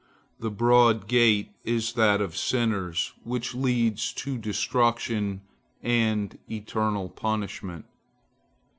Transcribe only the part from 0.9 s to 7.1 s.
gate is that of sinners, which leads to destruction and eternal